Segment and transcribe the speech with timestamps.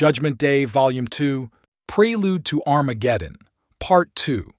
[0.00, 1.50] Judgment Day, Volume 2,
[1.86, 3.36] Prelude to Armageddon,
[3.80, 4.50] Part 2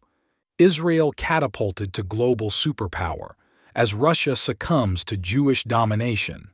[0.59, 3.31] Israel catapulted to global superpower
[3.73, 6.51] as Russia succumbs to Jewish domination.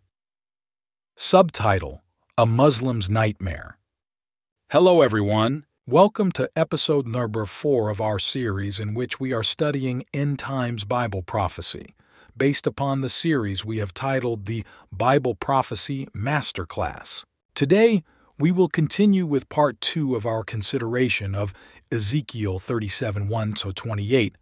[1.17, 2.01] Subtitle
[2.37, 3.77] A Muslim's Nightmare.
[4.71, 5.65] Hello, everyone.
[5.85, 10.85] Welcome to episode number 4 of our series in which we are studying end times
[10.85, 11.93] Bible prophecy,
[12.37, 14.63] based upon the series we have titled the
[14.93, 17.25] Bible Prophecy Masterclass.
[17.53, 18.03] Today,
[18.39, 21.53] we will continue with part 2 of our consideration of
[21.91, 24.35] Ezekiel 37 1 28,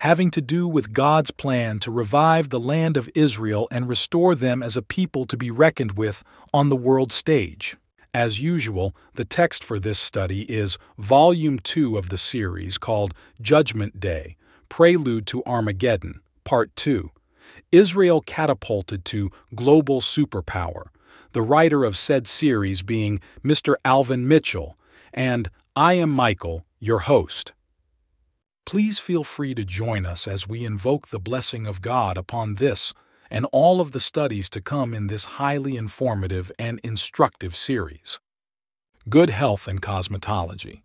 [0.00, 4.62] having to do with God's plan to revive the land of Israel and restore them
[4.62, 6.22] as a people to be reckoned with
[6.54, 7.76] on the world stage.
[8.14, 13.98] As usual, the text for this study is Volume 2 of the series called Judgment
[13.98, 14.36] Day
[14.68, 17.10] Prelude to Armageddon, Part 2.
[17.72, 20.86] Israel catapulted to global superpower,
[21.32, 23.74] the writer of said series being Mr.
[23.84, 24.76] Alvin Mitchell,
[25.12, 27.52] and I am Michael, your host.
[28.66, 32.92] Please feel free to join us as we invoke the blessing of God upon this
[33.30, 38.18] and all of the studies to come in this highly informative and instructive series.
[39.08, 40.82] Good health and cosmetology.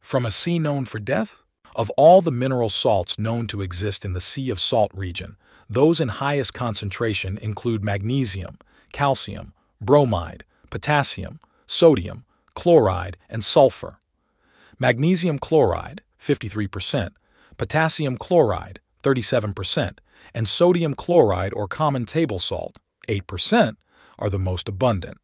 [0.00, 1.42] From a sea known for death?
[1.74, 5.36] Of all the mineral salts known to exist in the Sea of Salt region,
[5.68, 8.58] those in highest concentration include magnesium,
[8.92, 12.24] calcium, bromide, potassium, sodium,
[12.54, 13.98] chloride, and sulfur.
[14.78, 17.10] Magnesium chloride, 53%,
[17.56, 19.98] potassium chloride, 37%,
[20.34, 23.76] and sodium chloride or common table salt, 8%,
[24.18, 25.18] are the most abundant,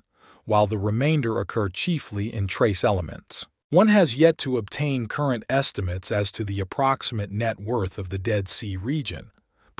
[0.44, 3.46] while the remainder occur chiefly in trace elements.
[3.70, 8.18] One has yet to obtain current estimates as to the approximate net worth of the
[8.18, 9.30] Dead Sea region,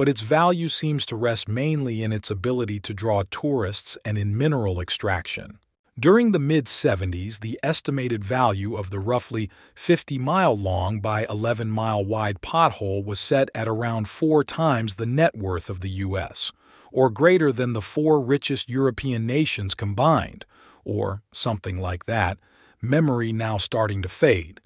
[0.02, 4.36] but its value seems to rest mainly in its ability to draw tourists and in
[4.36, 5.60] mineral extraction.
[5.96, 11.70] During the mid 70s, the estimated value of the roughly 50 mile long by 11
[11.70, 16.50] mile wide pothole was set at around four times the net worth of the U.S.,
[16.90, 20.44] or greater than the four richest European nations combined,
[20.84, 22.38] or something like that,
[22.80, 24.60] memory now starting to fade.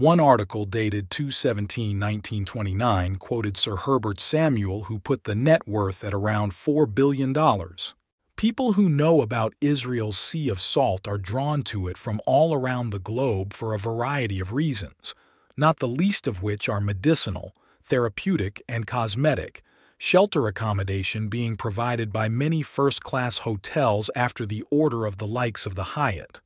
[0.00, 6.14] One article dated 217 1929 quoted Sir Herbert Samuel, who put the net worth at
[6.14, 7.34] around $4 billion.
[8.34, 12.88] People who know about Israel's Sea of Salt are drawn to it from all around
[12.88, 15.14] the globe for a variety of reasons,
[15.54, 19.60] not the least of which are medicinal, therapeutic, and cosmetic,
[19.98, 25.66] shelter accommodation being provided by many first class hotels after the order of the likes
[25.66, 26.40] of the Hyatt.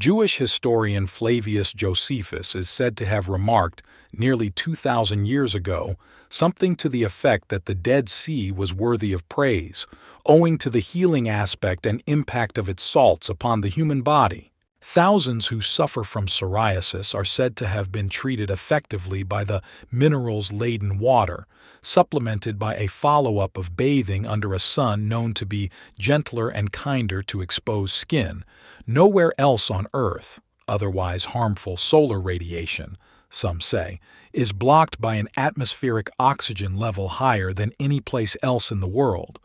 [0.00, 3.82] Jewish historian Flavius Josephus is said to have remarked,
[4.12, 5.96] nearly 2,000 years ago,
[6.30, 9.86] something to the effect that the Dead Sea was worthy of praise,
[10.24, 14.51] owing to the healing aspect and impact of its salts upon the human body.
[14.84, 19.62] Thousands who suffer from psoriasis are said to have been treated effectively by the
[19.92, 21.46] minerals laden water,
[21.80, 26.72] supplemented by a follow up of bathing under a sun known to be gentler and
[26.72, 28.44] kinder to exposed skin.
[28.84, 32.98] Nowhere else on Earth, otherwise harmful solar radiation,
[33.30, 34.00] some say,
[34.32, 39.38] is blocked by an atmospheric oxygen level higher than any place else in the world.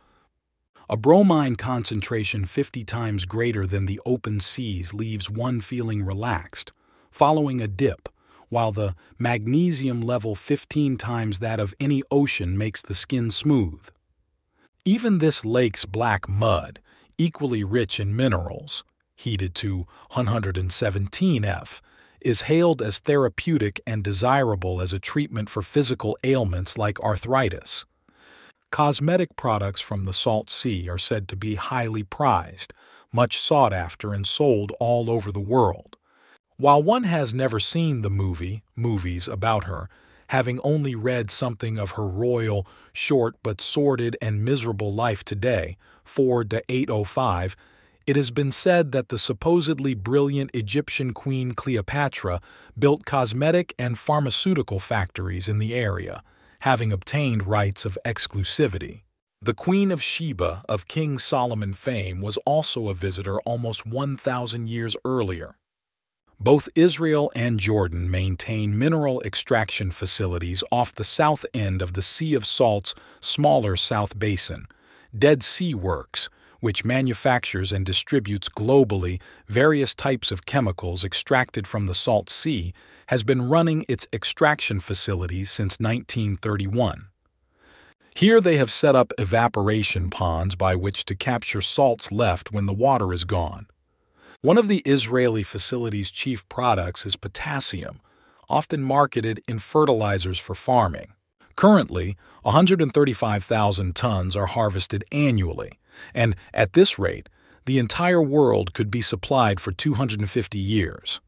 [0.90, 6.72] A bromine concentration 50 times greater than the open seas leaves one feeling relaxed,
[7.12, 8.08] following a dip,
[8.48, 13.90] while the magnesium level 15 times that of any ocean makes the skin smooth.
[14.86, 16.80] Even this lake's black mud,
[17.18, 19.80] equally rich in minerals, heated to
[20.12, 21.81] 117 F,
[22.22, 27.86] is hailed as therapeutic and desirable as a treatment for physical ailments like arthritis.
[28.72, 32.73] Cosmetic products from the Salt Sea are said to be highly prized,
[33.13, 35.95] much sought after, and sold all over the world.
[36.57, 39.89] While one has never seen the movie, movies about her,
[40.29, 46.44] having only read something of her royal, short but sordid and miserable life today, 4
[46.45, 47.55] to 805,
[48.05, 52.41] it has been said that the supposedly brilliant Egyptian queen Cleopatra
[52.78, 56.22] built cosmetic and pharmaceutical factories in the area
[56.59, 59.02] having obtained rights of exclusivity.
[59.42, 64.98] The Queen of Sheba of King Solomon fame was also a visitor almost 1,000 years
[65.06, 65.56] earlier.
[66.40, 72.34] Both Israel and Jordan maintain mineral extraction facilities off the south end of the Sea
[72.34, 74.66] of Salt's smaller South Basin,
[75.18, 81.94] Dead Sea Works, which manufactures and distributes globally various types of chemicals extracted from the
[81.94, 82.74] Salt Sea
[83.08, 87.08] has been running its extraction facilities since 1931.
[88.16, 92.74] Here they have set up evaporation ponds by which to capture salts left when the
[92.74, 93.68] water is gone.
[94.42, 98.02] One of the Israeli facility's chief products is potassium,
[98.50, 101.14] often marketed in fertilizers for farming.
[101.56, 105.72] Currently, 135,000 tons are harvested annually,
[106.14, 107.30] and at this rate,
[107.66, 111.20] the entire world could be supplied for 250 years.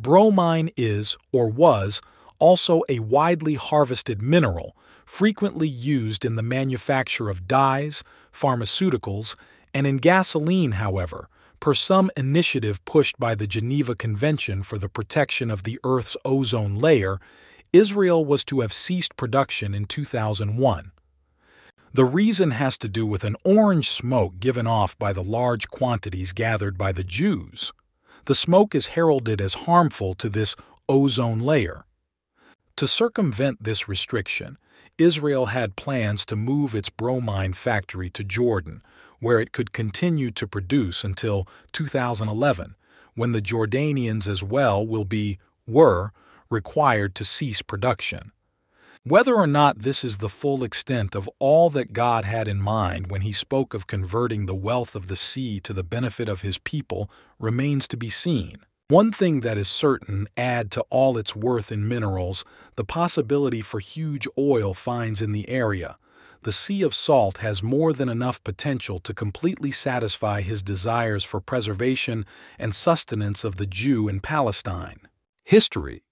[0.00, 2.00] Bromine is, or was,
[2.38, 9.34] also a widely harvested mineral, frequently used in the manufacture of dyes, pharmaceuticals,
[9.74, 11.28] and in gasoline, however,
[11.60, 16.76] per some initiative pushed by the Geneva Convention for the Protection of the Earth's Ozone
[16.76, 17.18] Layer,
[17.72, 20.92] Israel was to have ceased production in 2001.
[21.92, 26.32] The reason has to do with an orange smoke given off by the large quantities
[26.32, 27.72] gathered by the Jews.
[28.28, 30.54] The smoke is heralded as harmful to this
[30.86, 31.86] ozone layer.
[32.76, 34.58] To circumvent this restriction,
[34.98, 38.82] Israel had plans to move its bromine factory to Jordan,
[39.18, 42.76] where it could continue to produce until 2011,
[43.14, 46.12] when the Jordanians as well will be, were,
[46.50, 48.32] required to cease production.
[49.04, 53.10] Whether or not this is the full extent of all that God had in mind
[53.10, 56.58] when he spoke of converting the wealth of the sea to the benefit of his
[56.58, 58.56] people remains to be seen.
[58.88, 62.44] One thing that is certain add to all its worth in minerals
[62.76, 65.96] the possibility for huge oil finds in the area.
[66.42, 71.40] The Sea of Salt has more than enough potential to completely satisfy his desires for
[71.40, 72.24] preservation
[72.58, 75.00] and sustenance of the Jew in Palestine.
[75.44, 76.02] History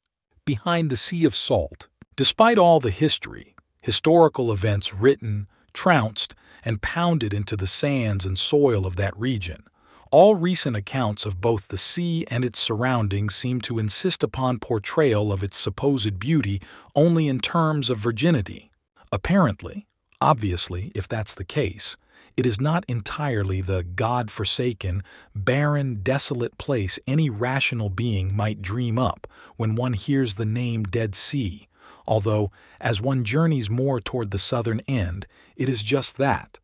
[0.44, 1.88] behind the Sea of Salt.
[2.16, 6.34] Despite all the history, historical events written, trounced,
[6.64, 9.64] and pounded into the sands and soil of that region,
[10.10, 15.30] all recent accounts of both the sea and its surroundings seem to insist upon portrayal
[15.30, 16.62] of its supposed beauty
[16.94, 18.70] only in terms of virginity.
[19.12, 19.86] Apparently,
[20.18, 21.98] obviously, if that's the case,
[22.34, 25.02] it is not entirely the God forsaken,
[25.34, 29.26] barren, desolate place any rational being might dream up
[29.58, 31.68] when one hears the name Dead Sea,
[32.06, 32.50] although,
[32.80, 35.26] as one journeys more toward the southern end,
[35.56, 36.58] it is just that.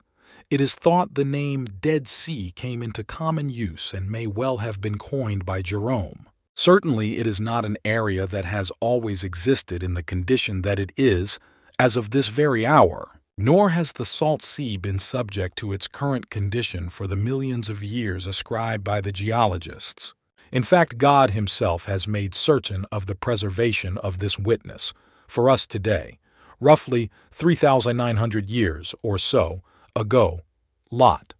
[0.50, 4.80] It is thought the name Dead Sea came into common use and may well have
[4.80, 6.28] been coined by Jerome.
[6.54, 10.92] Certainly, it is not an area that has always existed in the condition that it
[10.96, 11.38] is
[11.78, 13.18] as of this very hour.
[13.38, 17.82] Nor has the salt sea been subject to its current condition for the millions of
[17.82, 20.12] years ascribed by the geologists.
[20.52, 24.92] In fact, God Himself has made certain of the preservation of this witness,
[25.32, 26.18] for us today,
[26.60, 29.62] roughly 3,900 years or so
[29.96, 30.42] ago.
[30.90, 31.32] Lot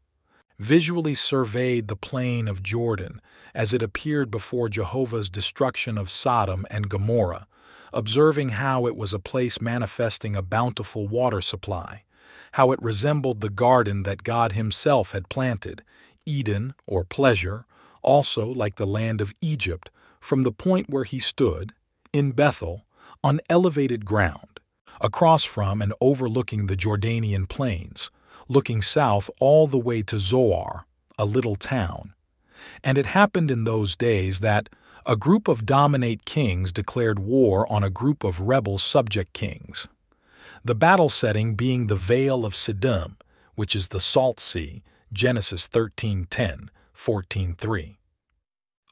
[0.59, 3.21] visually surveyed the plain of Jordan
[3.55, 7.47] as it appeared before Jehovah's destruction of Sodom and Gomorrah
[7.93, 12.05] observing how it was a place manifesting a bountiful water supply,
[12.53, 15.83] how it resembled the garden that God Himself had planted,
[16.25, 17.67] Eden, or pleasure,
[18.01, 19.91] also like the land of Egypt,
[20.21, 21.75] from the point where he stood,
[22.13, 22.87] in Bethel,
[23.25, 24.61] on elevated ground,
[25.01, 28.11] across from and overlooking the Jordanian plains,
[28.49, 30.87] looking south all the way to Zoar,
[31.19, 32.15] a little town.
[32.83, 34.69] And it happened in those days that,
[35.05, 39.89] a group of dominate kings declared war on a group of rebel subject kings.
[40.65, 43.17] The battle setting being the Vale of Siddim,
[43.57, 44.83] which is the Salt Sea,
[45.13, 47.97] Genesis 13:10, 14:3.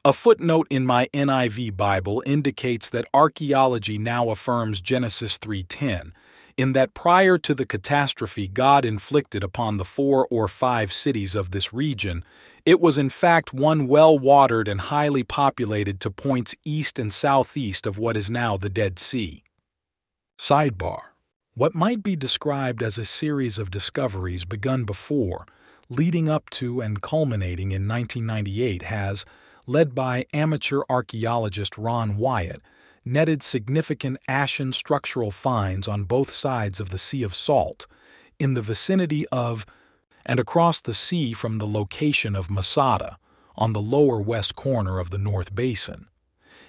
[0.03, 6.15] A footnote in my NIV Bible indicates that archaeology now affirms Genesis 3:10
[6.57, 11.51] in that prior to the catastrophe God inflicted upon the four or five cities of
[11.51, 12.25] this region,
[12.65, 17.85] it was in fact one well watered and highly populated to points east and southeast
[17.85, 19.45] of what is now the Dead Sea.
[20.39, 21.13] Sidebar
[21.53, 25.45] What might be described as a series of discoveries begun before,
[25.91, 29.27] leading up to and culminating in 1998 has,
[29.71, 32.61] led by amateur archaeologist Ron Wyatt,
[33.05, 37.87] netted significant ashen structural finds on both sides of the Sea of Salt,
[38.41, 39.65] in the vicinity of
[40.27, 43.17] and across the sea from the location of Masada,
[43.55, 46.09] on the lower west corner of the North Basin.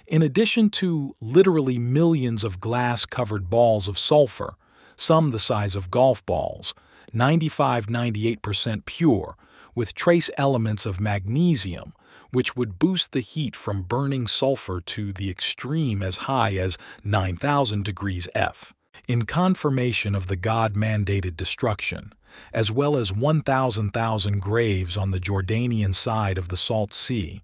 [0.05, 4.53] In addition to literally millions of glass covered balls of sulfur,
[4.95, 6.75] some the size of golf balls,
[7.13, 9.35] 95 98% pure,
[9.73, 11.93] with trace elements of magnesium,
[12.31, 17.83] which would boost the heat from burning sulfur to the extreme as high as 9,000
[17.83, 18.73] degrees F,
[19.07, 22.13] in confirmation of the God mandated destruction,
[22.53, 27.41] as well as 1,000,000 graves on the Jordanian side of the Salt Sea,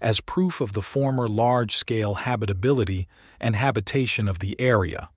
[0.00, 3.06] as proof of the former large scale habitability
[3.38, 5.10] and habitation of the area.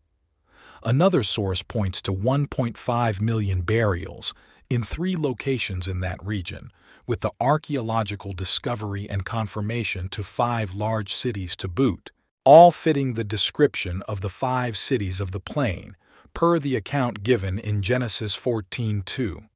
[0.84, 4.34] Another source points to 1.5 million burials
[4.70, 6.72] in three locations in that region,
[7.06, 12.12] with the archaeological discovery and confirmation to five large cities to boot,
[12.46, 15.96] all fitting the description of the five cities of the plain,
[16.34, 19.48] per the account given in Genesis 14:2.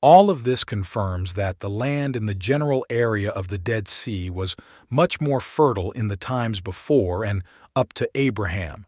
[0.00, 4.30] All of this confirms that the land in the general area of the Dead Sea
[4.30, 4.54] was
[4.88, 7.42] much more fertile in the times before and
[7.74, 8.86] up to Abraham.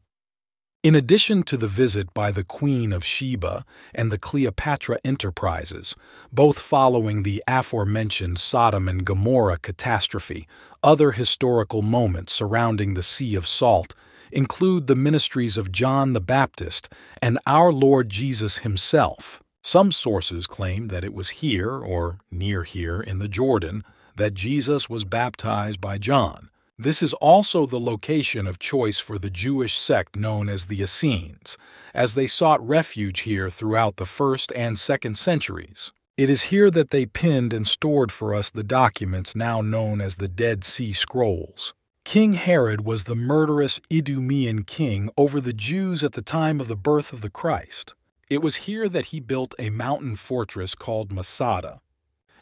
[0.83, 5.95] In addition to the visit by the Queen of Sheba and the Cleopatra enterprises,
[6.33, 10.49] both following the aforementioned Sodom and Gomorrah catastrophe,
[10.83, 13.93] other historical moments surrounding the Sea of Salt
[14.33, 16.89] include the ministries of John the Baptist
[17.21, 19.43] and our Lord Jesus himself.
[19.63, 23.85] Some sources claim that it was here, or near here, in the Jordan,
[24.17, 26.50] that Jesus was baptized by John.
[26.83, 31.59] This is also the location of choice for the Jewish sect known as the Essenes,
[31.93, 35.93] as they sought refuge here throughout the first and second centuries.
[36.17, 40.17] It is here that they pinned and stored for us the documents now known as
[40.17, 41.75] the Dead Sea Scrolls.
[42.07, 46.77] King Herod was the murderous Idumean king over the Jews at the time of the
[46.77, 47.95] birth of the Christ.
[48.31, 51.83] It was here that he built a mountain fortress called Masada.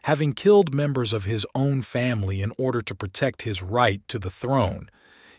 [0.04, 4.30] Having killed members of his own family in order to protect his right to the
[4.30, 4.88] throne,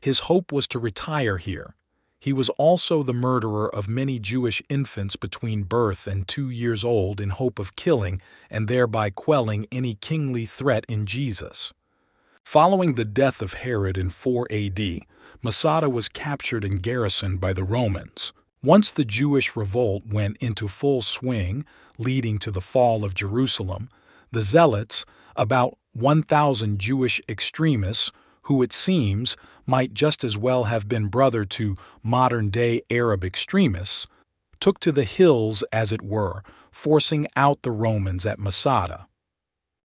[0.01, 1.75] his hope was to retire here.
[2.19, 7.21] He was also the murderer of many Jewish infants between birth and two years old
[7.21, 11.71] in hope of killing and thereby quelling any kingly threat in Jesus.
[12.43, 14.79] Following the death of Herod in 4 AD,
[15.41, 18.33] Masada was captured and garrisoned by the Romans.
[18.61, 21.63] Once the Jewish revolt went into full swing,
[21.97, 23.89] leading to the fall of Jerusalem,
[24.31, 25.05] the Zealots,
[25.35, 28.11] about 1,000 Jewish extremists,
[28.43, 34.07] who it seems might just as well have been brother to modern day Arab extremists,
[34.59, 39.07] took to the hills, as it were, forcing out the Romans at Masada.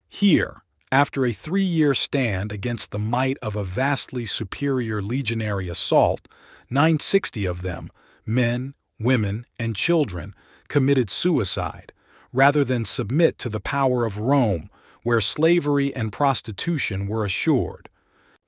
[0.08, 6.28] Here, after a three year stand against the might of a vastly superior legionary assault,
[6.70, 7.90] 960 of them,
[8.26, 10.34] men, women, and children
[10.68, 11.92] committed suicide
[12.32, 14.70] rather than submit to the power of Rome,
[15.02, 17.88] where slavery and prostitution were assured.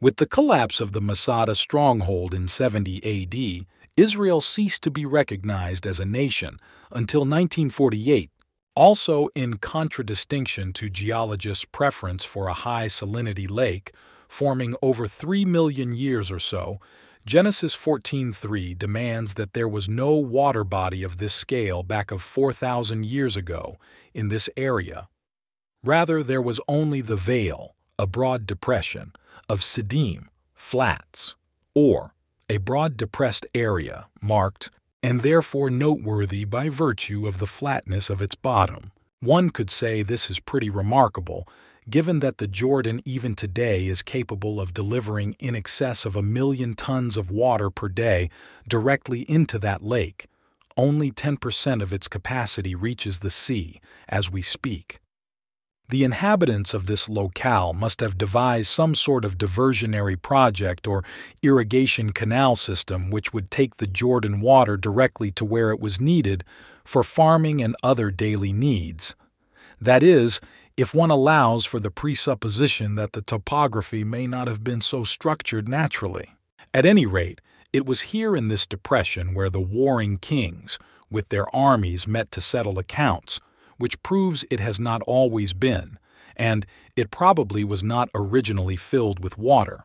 [0.01, 5.87] With the collapse of the Masada stronghold in 70 AD, Israel ceased to be recognized
[5.87, 6.59] as a nation
[6.91, 8.31] until 1948,
[8.75, 13.93] also in contradistinction to geologists' preference for a high salinity lake
[14.29, 16.81] forming over 3 million years or so
[17.27, 23.07] Genesis 14:3 demands that there was no water body of this scale back of 4000
[23.07, 23.79] years ago
[24.13, 25.09] in this area.
[25.83, 29.15] Rather there was only the vale, a broad depression,
[29.49, 31.35] of Siddim, flats,
[31.75, 32.13] or
[32.51, 34.71] a broad depressed area marked
[35.03, 38.93] and therefore noteworthy by virtue of the flatness of its bottom.
[39.21, 41.49] One could say this is pretty remarkable
[41.89, 46.75] given that the Jordan even today is capable of delivering in excess of a million
[46.75, 48.31] tons of water per day
[48.69, 50.27] directly into that lake,
[50.77, 55.01] only 10% of its capacity reaches the sea as we speak.
[55.91, 61.05] The inhabitants of this locale must have devised some sort of diversionary project or
[61.43, 66.43] irrigation canal system which would take the Jordan water directly to where it was needed
[66.85, 69.15] for farming and other daily needs.
[69.79, 70.41] That is,
[70.77, 75.69] if one allows for the presupposition that the topography may not have been so structured
[75.69, 76.31] naturally.
[76.73, 77.41] At any rate,
[77.73, 80.79] it was here in this depression where the warring kings,
[81.11, 83.41] with their armies, met to settle accounts,
[83.79, 85.99] which proves it has not always been,
[86.37, 86.67] and
[86.97, 89.85] it probably was not originally filled with water.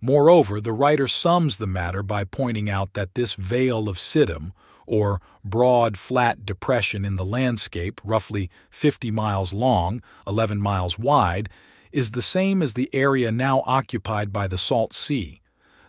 [0.00, 4.52] Moreover, the writer sums the matter by pointing out that this vale of Siddim,
[4.86, 11.48] or broad, flat depression in the landscape, roughly 50 miles long, 11 miles wide,
[11.92, 15.40] is the same as the area now occupied by the Salt Sea.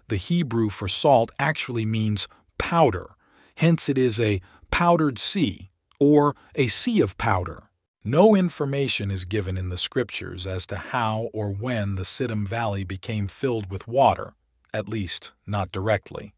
[0.10, 3.16] The Hebrew for salt actually means powder,
[3.56, 7.64] hence, it is a powdered sea, or a sea of powder.
[8.04, 12.84] No information is given in the scriptures as to how or when the Siddim Valley
[12.84, 14.34] became filled with water,
[14.74, 16.34] at least not directly.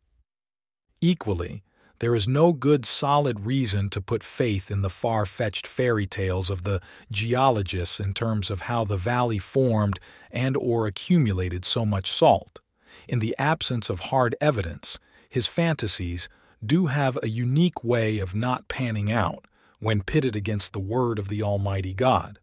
[1.02, 1.64] Equally,
[2.00, 6.50] there is no good solid reason to put faith in the far fetched fairy tales
[6.50, 10.00] of the geologists in terms of how the valley formed
[10.32, 12.60] and or accumulated so much salt.
[13.08, 15.00] In the absence of hard evidence,
[15.30, 16.28] his fantasies
[16.66, 19.46] do have a unique way of not panning out
[19.80, 22.40] when pitted against the Word of the Almighty God.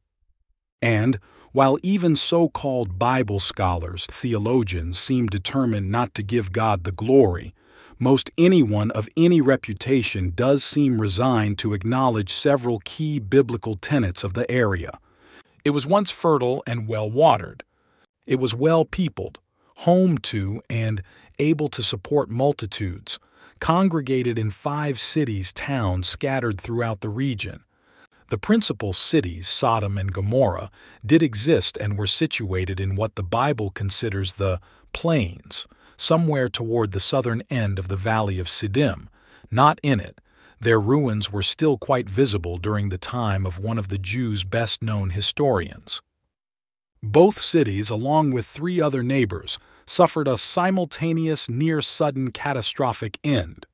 [0.81, 1.19] And,
[1.53, 7.55] while even so called Bible scholars, theologians, seem determined not to give God the glory,
[8.03, 14.35] most anyone of any reputation does seem resigned to acknowledge several key biblical tenets of
[14.35, 14.99] the area.
[15.65, 17.63] It was once fertile and well watered.
[18.27, 19.39] It was well peopled,
[19.77, 21.01] home to and
[21.39, 23.21] able to support multitudes,
[23.61, 27.63] congregated in five cities towns scattered throughout the region.
[28.31, 30.73] The principal cities, Sodom and Gomorrah,
[31.07, 34.59] did exist and were situated in what the Bible considers the
[34.93, 35.69] plains,
[36.03, 39.07] somewhere toward the southern end of the valley of Siddim,
[39.53, 40.21] not in it.
[40.61, 44.83] Their ruins were still quite visible during the time of one of the Jews' best
[44.83, 46.03] known historians.
[47.05, 53.67] Both cities, along with three other neighbors, suffered a simultaneous near sudden catastrophic end.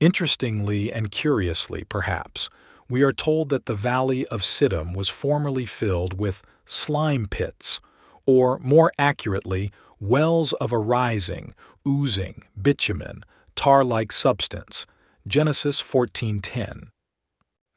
[0.00, 2.48] Interestingly and curiously, perhaps,
[2.88, 7.80] we are told that the valley of Siddim was formerly filled with slime pits,
[8.26, 9.70] or more accurately,
[10.02, 11.54] wells of a rising,
[11.86, 14.84] oozing, bitumen, tar-like substance.
[15.28, 16.90] Genesis 14:10.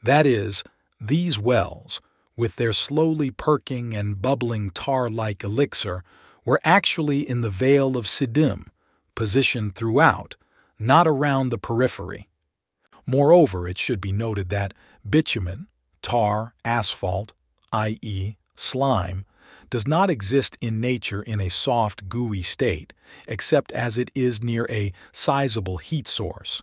[0.01, 0.63] That is,
[0.99, 2.01] these wells,
[2.35, 6.03] with their slowly perking and bubbling tar-like elixir,
[6.43, 8.69] were actually in the Vale of Siddim,
[9.13, 10.35] positioned throughout,
[10.79, 12.27] not around the periphery.
[13.05, 14.73] Moreover, it should be noted that
[15.07, 15.67] bitumen,
[16.01, 17.33] tar, asphalt,
[17.71, 19.25] i.e., slime,
[19.69, 22.93] does not exist in nature in a soft, gooey state,
[23.27, 26.61] except as it is near a sizable heat source.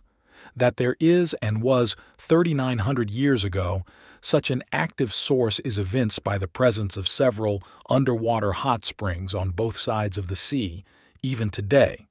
[0.55, 3.83] That there is and was 3,900 years ago
[4.23, 9.49] such an active source is evinced by the presence of several underwater hot springs on
[9.49, 10.85] both sides of the sea,
[11.21, 12.07] even today.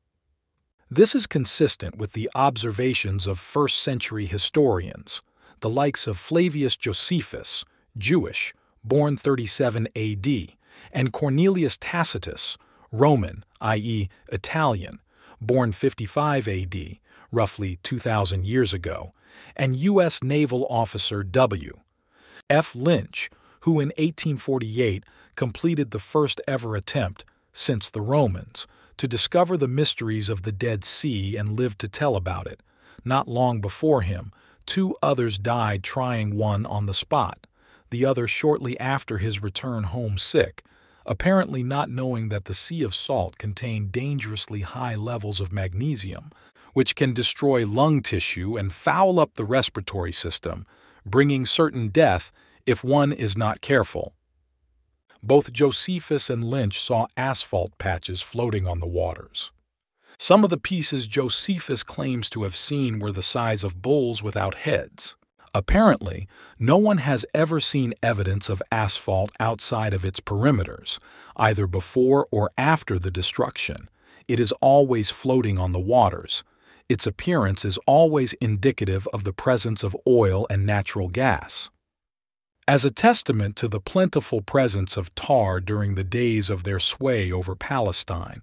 [0.91, 5.23] This is consistent with the observations of first century historians,
[5.61, 7.65] the likes of Flavius Josephus,
[7.97, 8.53] Jewish,
[8.85, 10.27] born 37 AD,
[10.93, 12.57] and Cornelius Tacitus,
[12.91, 15.01] Roman, i.e., Italian,
[15.41, 16.99] born 55 AD,
[17.31, 19.13] roughly 2,000 years ago,
[19.57, 20.23] and U.S.
[20.23, 21.79] naval officer W.
[22.51, 22.75] F.
[22.75, 25.05] Lynch, who in 1848
[25.37, 28.67] completed the first ever attempt, since the Romans,
[28.99, 32.63] to discover the mysteries of the Dead Sea and lived to tell about it.
[33.05, 34.33] Not long before him,
[34.67, 37.47] two others died trying one on the spot,
[37.93, 40.65] the other shortly after his return home sick,
[41.07, 46.31] apparently not knowing that the Sea of Salt contained dangerously high levels of magnesium,
[46.73, 50.67] which can destroy lung tissue and foul up the respiratory system,
[51.07, 52.33] bringing certain death
[52.67, 54.15] if one is not careful.
[55.23, 59.53] Both Josephus and Lynch saw asphalt patches floating on the waters.
[60.19, 64.55] Some of the pieces Josephus claims to have seen were the size of bulls without
[64.55, 65.17] heads.
[65.55, 66.27] Apparently,
[66.59, 70.99] no one has ever seen evidence of asphalt outside of its perimeters,
[71.37, 73.89] either before or after the destruction.
[74.29, 76.43] It is always floating on the waters,
[76.89, 81.71] its appearance is always indicative of the presence of oil and natural gas.
[82.69, 87.33] As a testament to the plentiful presence of tar during the days of their sway
[87.33, 88.43] over Palestine,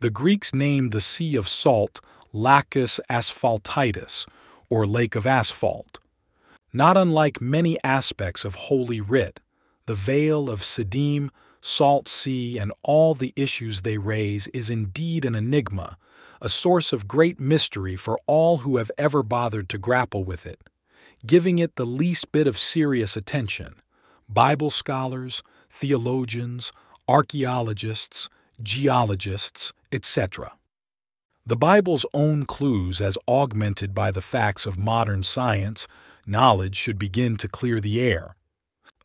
[0.00, 2.00] the Greeks named the Sea of Salt
[2.32, 4.26] Lacus Asphaltitis,
[4.70, 5.98] or Lake of Asphalt.
[6.72, 9.40] Not unlike many aspects of Holy Writ,
[9.86, 11.30] the Vale of Siddim,
[11.60, 15.96] Salt Sea, and all the issues they raise is indeed an enigma
[16.40, 20.60] a source of great mystery for all who have ever bothered to grapple with it,
[21.26, 23.74] giving it the least bit of serious attention.
[24.28, 26.72] Bible scholars, theologians,
[27.08, 28.28] archaeologists,
[28.62, 30.52] geologists, etc.
[31.44, 35.88] The Bible's own clues, as augmented by the facts of modern science,
[36.30, 38.36] knowledge should begin to clear the air.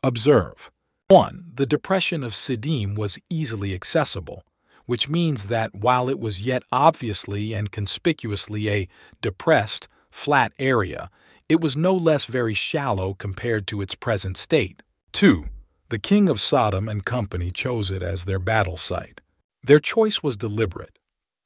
[0.04, 0.72] Observe
[1.08, 1.52] 1.
[1.56, 4.44] The depression of Siddim was easily accessible
[4.86, 8.88] which means that while it was yet obviously and conspicuously a
[9.22, 11.10] depressed, flat area,
[11.50, 14.82] it was no less very shallow compared to its present state.
[15.14, 15.46] 2.
[15.90, 19.22] The king of Sodom and company chose it as their battle site.
[19.64, 20.98] Their choice was deliberate.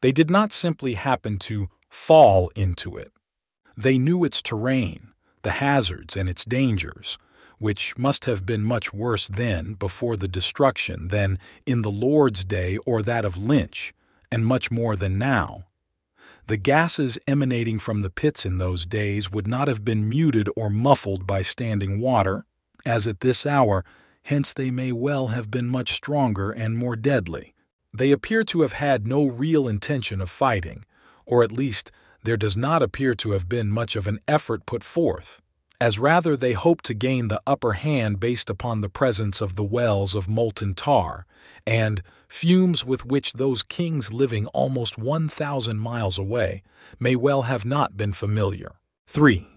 [0.02, 3.12] They did not simply happen to fall into it.
[3.76, 7.18] They knew its terrain, the hazards and its dangers,
[7.58, 12.78] which must have been much worse then, before the destruction, than in the Lord's day
[12.86, 13.94] or that of Lynch,
[14.32, 15.66] and much more than now.
[16.48, 20.70] The gases emanating from the pits in those days would not have been muted or
[20.70, 22.46] muffled by standing water,
[22.86, 23.86] as at this hour,
[24.24, 27.54] hence they may well have been much stronger and more deadly.
[27.94, 30.86] They appear to have had no real intention of fighting,
[31.26, 31.92] or at least
[32.24, 35.42] there does not appear to have been much of an effort put forth
[35.82, 39.64] as rather they hoped to gain the upper hand based upon the presence of the
[39.64, 41.26] wells of molten tar,
[41.66, 46.62] and fumes with which those kings living almost 1,000 miles away
[47.00, 48.74] may well have not been familiar.
[49.08, 49.48] 3.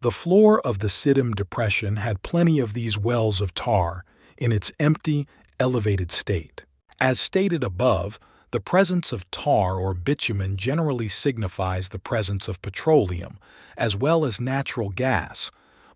[0.00, 4.04] The floor of the Siddim Depression had plenty of these wells of tar
[4.36, 5.28] in its empty,
[5.60, 6.64] elevated state.
[6.98, 8.18] As stated above,
[8.52, 13.38] the presence of tar or bitumen generally signifies the presence of petroleum,
[13.76, 15.50] as well as natural gas.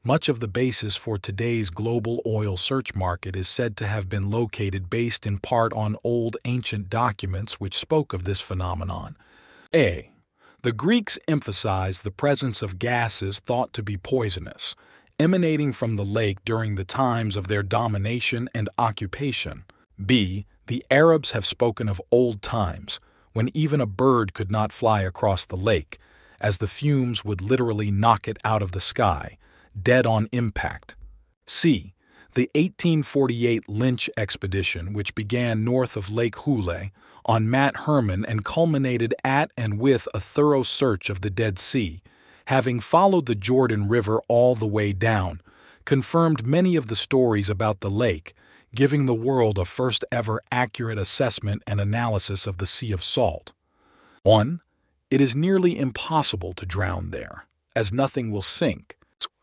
[0.05, 4.31] Much of the basis for today's global oil search market is said to have been
[4.31, 9.17] located based in part on old ancient documents which spoke of this phenomenon.
[9.75, 10.11] A.
[10.63, 14.77] The Greeks emphasized the presence of gases thought to be poisonous,
[15.19, 19.65] emanating from the lake during the times of their domination and occupation.
[20.05, 20.47] B.
[20.67, 22.99] The Arabs have spoken of old times,
[23.35, 25.99] when even a bird could not fly across the lake,
[26.41, 29.37] as the fumes would literally knock it out of the sky,
[29.81, 30.97] dead on impact.
[31.47, 31.93] C.
[32.33, 36.91] The 1848 Lynch expedition, which began north of Lake Huleh,
[37.27, 42.03] on Mount Hermon and culminated at and with a thorough search of the Dead Sea,
[42.47, 45.41] having followed the Jordan River all the way down,
[45.85, 48.35] confirmed many of the stories about the lake,
[48.75, 53.53] giving the world a first ever accurate assessment and analysis of the Sea of Salt.
[54.23, 54.61] 1.
[55.11, 57.45] It is nearly impossible to drown there,
[57.77, 58.97] as nothing will sink.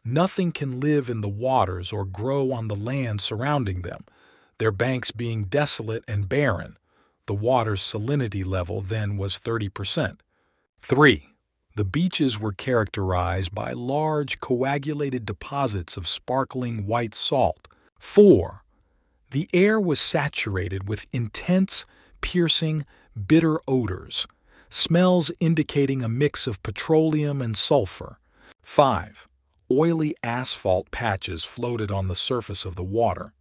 [0.04, 4.06] Nothing can live in the waters or grow on the land surrounding them,
[4.58, 6.78] their banks being desolate and barren,
[7.28, 10.17] the water's salinity level then was 30%.
[10.82, 11.30] 3.
[11.76, 17.67] The beaches were characterized by large coagulated deposits of sparkling white salt.
[18.00, 18.61] 4.
[19.32, 21.86] The air was saturated with intense,
[22.20, 22.86] piercing,
[23.28, 24.28] bitter odors,
[24.70, 28.20] smells indicating a mix of petroleum and sulfur.
[28.62, 29.30] 5.
[29.72, 33.32] Oily asphalt patches floated on the surface of the water.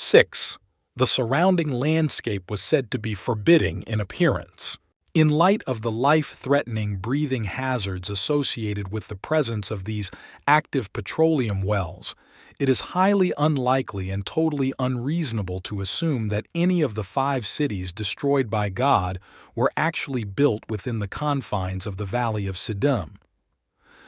[0.00, 0.58] 6.
[0.96, 4.78] The surrounding landscape was said to be forbidding in appearance.
[5.16, 10.10] In light of the life threatening breathing hazards associated with the presence of these
[10.46, 12.14] active petroleum wells,
[12.58, 17.94] it is highly unlikely and totally unreasonable to assume that any of the five cities
[17.94, 19.18] destroyed by God
[19.54, 23.12] were actually built within the confines of the Valley of Siddim.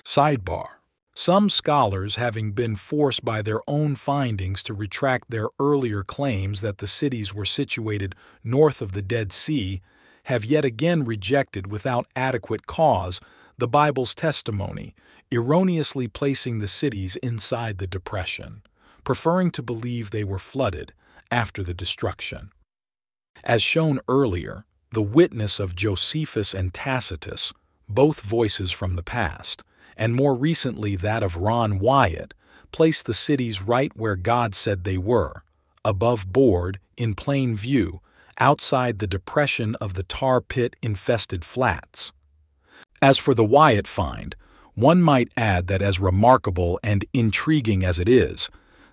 [0.05, 0.73] Sidebar
[1.14, 6.79] some scholars, having been forced by their own findings to retract their earlier claims that
[6.79, 9.81] the cities were situated north of the Dead Sea,
[10.29, 13.19] have yet again rejected without adequate cause
[13.57, 14.95] the Bible's testimony,
[15.33, 18.61] erroneously placing the cities inside the depression,
[19.05, 20.93] preferring to believe they were flooded
[21.31, 22.53] after the destruction.
[23.43, 27.55] As shown earlier, the witness of Josephus and Tacitus,
[27.88, 29.64] both voices from the past,
[29.97, 32.35] and more recently that of Ron Wyatt,
[32.71, 35.43] placed the cities right where God said they were,
[35.87, 38.03] above board, in plain view,
[38.38, 42.12] outside the depression of the tar pit infested flats.
[43.01, 44.35] As for the Wyatt find,
[44.74, 48.48] one might add that as remarkable and intriguing as it is,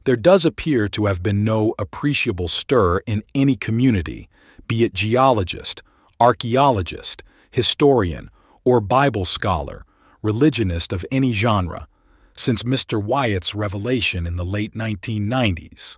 [0.05, 4.29] there does appear to have been no appreciable stir in any community,
[4.67, 5.81] be it geologist,
[6.19, 8.29] archaeologist, historian,
[8.63, 9.85] or Bible scholar,
[10.21, 11.87] religionist of any genre,
[12.35, 13.01] since Mr.
[13.01, 15.97] Wyatt's revelation in the late 1990s.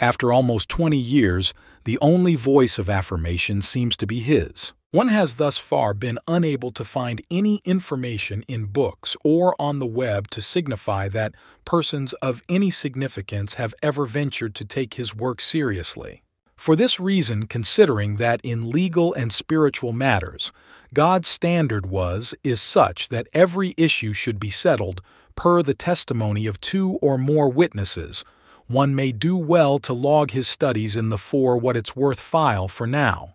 [0.00, 1.52] After almost 20 years,
[1.84, 4.72] the only voice of affirmation seems to be his.
[4.92, 9.86] One has thus far been unable to find any information in books or on the
[9.86, 15.40] web to signify that persons of any significance have ever ventured to take his work
[15.40, 16.22] seriously.
[16.56, 20.52] For this reason, considering that in legal and spiritual matters,
[20.92, 25.00] God's standard was, is such that every issue should be settled
[25.34, 28.24] per the testimony of two or more witnesses,
[28.72, 32.68] one may do well to log his studies in the for what it's worth file
[32.68, 33.34] for now.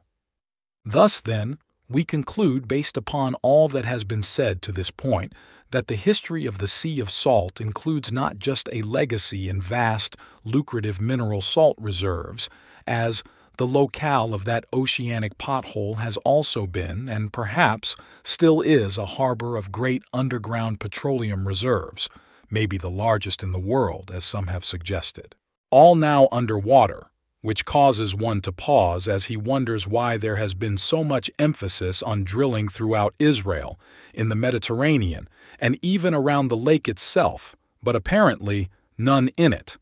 [0.83, 5.33] Thus, then, we conclude, based upon all that has been said to this point,
[5.71, 10.17] that the history of the Sea of Salt includes not just a legacy in vast,
[10.43, 12.49] lucrative mineral salt reserves,
[12.87, 13.23] as
[13.57, 19.55] the locale of that oceanic pothole has also been, and perhaps still is, a harbor
[19.55, 22.09] of great underground petroleum reserves,
[22.49, 25.35] maybe the largest in the world, as some have suggested.
[25.69, 27.07] All now underwater,
[27.41, 32.01] which causes one to pause as he wonders why there has been so much emphasis
[32.01, 33.79] on drilling throughout Israel,
[34.13, 35.27] in the Mediterranean,
[35.59, 39.77] and even around the lake itself, but apparently none in it.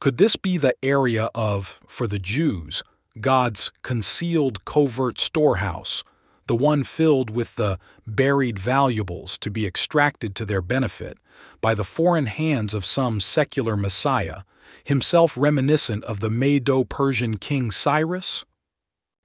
[0.00, 2.82] Could this be the area of, for the Jews,
[3.20, 6.04] God's concealed covert storehouse,
[6.48, 11.18] the one filled with the buried valuables to be extracted to their benefit
[11.60, 14.42] by the foreign hands of some secular Messiah,
[14.82, 18.44] himself reminiscent of the Medo Persian king Cyrus?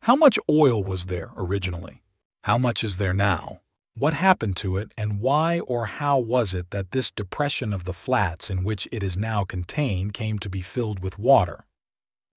[0.02, 2.04] How much oil was there originally?
[2.44, 3.62] How much is there now?
[3.96, 7.94] What happened to it, and why or how was it that this depression of the
[7.94, 11.66] flats in which it is now contained came to be filled with water?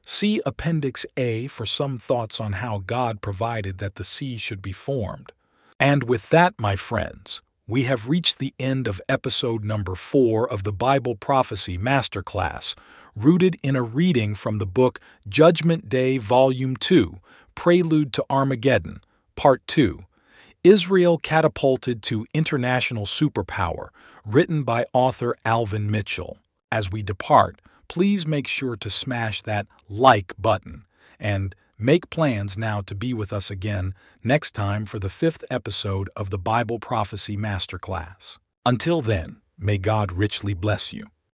[0.08, 4.70] See Appendix A for some thoughts on how God provided that the sea should be
[4.70, 5.32] formed.
[5.80, 10.62] And with that, my friends, we have reached the end of episode number four of
[10.62, 12.76] the Bible Prophecy Masterclass,
[13.16, 17.18] rooted in a reading from the book Judgment Day, Volume 2
[17.56, 19.00] Prelude to Armageddon,
[19.34, 20.04] Part 2
[20.62, 23.88] Israel Catapulted to International Superpower,
[24.24, 26.38] written by author Alvin Mitchell.
[26.70, 30.84] As we depart, please make sure to smash that like button
[31.18, 36.08] and make plans now to be with us again next time for the fifth episode
[36.16, 38.38] of the Bible Prophecy Masterclass.
[38.64, 41.06] Until then, may God richly bless you.